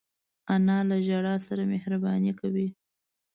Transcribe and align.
انا 0.53 0.77
له 0.89 0.97
ژړا 1.07 1.35
سره 1.47 1.63
مهربانې 1.73 2.33
کوي 2.39 2.67